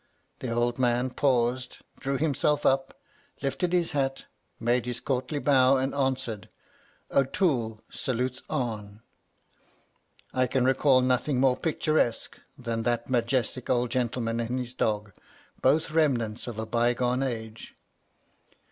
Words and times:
The 0.39 0.49
old 0.49 0.79
man 0.79 1.11
paused, 1.11 1.77
drew 1.99 2.17
himself 2.17 2.65
up, 2.65 2.99
lifted 3.43 3.71
his 3.71 3.91
hat, 3.91 4.25
made 4.59 4.87
his 4.87 4.99
courtly 4.99 5.37
bow, 5.37 5.77
and 5.77 5.93
answered, 5.93 6.49
'O'Toole 7.11 7.79
salutes 7.91 8.41
Arne.' 8.49 9.03
I 10.33 10.47
can 10.47 10.65
recall 10.65 11.01
nothing 11.01 11.39
more 11.39 11.55
picturesque 11.55 12.39
than 12.57 12.81
that 12.81 13.11
majestic 13.11 13.69
old 13.69 13.91
gentleman 13.91 14.39
and 14.39 14.57
his 14.57 14.73
dog, 14.73 15.13
both 15.61 15.91
remnants 15.91 16.47
of 16.47 16.57
a 16.57 16.65
bygone 16.65 17.21
age. 17.21 17.75